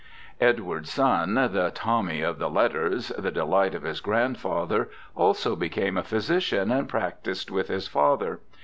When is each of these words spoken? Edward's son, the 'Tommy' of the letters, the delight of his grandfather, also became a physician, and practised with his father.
Edward's 0.39 0.91
son, 0.91 1.35
the 1.35 1.71
'Tommy' 1.75 2.21
of 2.23 2.39
the 2.39 2.49
letters, 2.49 3.09
the 3.19 3.29
delight 3.29 3.75
of 3.75 3.83
his 3.83 4.01
grandfather, 4.01 4.89
also 5.15 5.55
became 5.55 5.95
a 5.95 6.01
physician, 6.01 6.71
and 6.71 6.89
practised 6.89 7.51
with 7.51 7.67
his 7.67 7.87
father. 7.87 8.39